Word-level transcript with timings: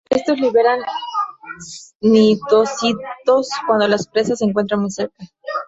Estos 0.09 0.39
liberan 0.39 0.79
cnidocitos 1.99 3.49
cuando 3.67 3.87
las 3.87 4.07
presas 4.07 4.39
se 4.39 4.45
encuentran 4.45 4.79
muy 4.81 4.89
cerca. 4.89 5.23